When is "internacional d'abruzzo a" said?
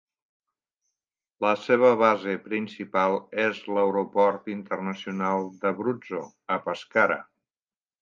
4.57-6.63